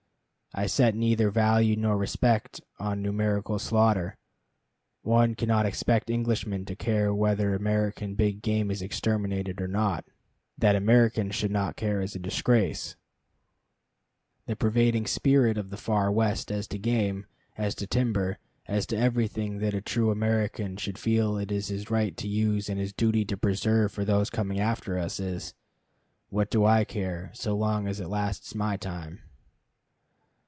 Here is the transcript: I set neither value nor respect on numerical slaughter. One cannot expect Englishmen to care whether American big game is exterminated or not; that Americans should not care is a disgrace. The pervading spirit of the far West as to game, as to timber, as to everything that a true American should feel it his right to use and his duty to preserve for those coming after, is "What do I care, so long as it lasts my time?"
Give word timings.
I 0.53 0.65
set 0.67 0.95
neither 0.95 1.31
value 1.31 1.77
nor 1.77 1.95
respect 1.95 2.59
on 2.77 3.01
numerical 3.01 3.57
slaughter. 3.57 4.17
One 5.01 5.33
cannot 5.33 5.65
expect 5.65 6.09
Englishmen 6.11 6.65
to 6.65 6.75
care 6.75 7.13
whether 7.13 7.55
American 7.55 8.15
big 8.15 8.41
game 8.41 8.69
is 8.69 8.81
exterminated 8.81 9.61
or 9.61 9.69
not; 9.69 10.03
that 10.57 10.75
Americans 10.75 11.35
should 11.35 11.51
not 11.51 11.77
care 11.77 12.01
is 12.01 12.15
a 12.17 12.19
disgrace. 12.19 12.97
The 14.45 14.57
pervading 14.57 15.05
spirit 15.07 15.57
of 15.57 15.69
the 15.69 15.77
far 15.77 16.11
West 16.11 16.51
as 16.51 16.67
to 16.67 16.77
game, 16.77 17.27
as 17.57 17.73
to 17.75 17.87
timber, 17.87 18.37
as 18.67 18.85
to 18.87 18.97
everything 18.97 19.59
that 19.59 19.73
a 19.73 19.79
true 19.79 20.11
American 20.11 20.75
should 20.75 20.97
feel 20.97 21.37
it 21.37 21.49
his 21.49 21.89
right 21.89 22.17
to 22.17 22.27
use 22.27 22.67
and 22.67 22.77
his 22.77 22.91
duty 22.91 23.23
to 23.23 23.37
preserve 23.37 23.93
for 23.93 24.03
those 24.03 24.29
coming 24.29 24.59
after, 24.59 24.97
is 24.97 25.53
"What 26.27 26.51
do 26.51 26.65
I 26.65 26.83
care, 26.83 27.31
so 27.33 27.55
long 27.55 27.87
as 27.87 28.01
it 28.01 28.09
lasts 28.09 28.53
my 28.53 28.75
time?" 28.75 29.21